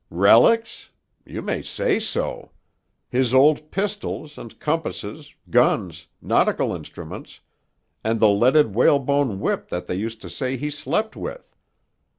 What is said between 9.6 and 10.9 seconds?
that they used to say he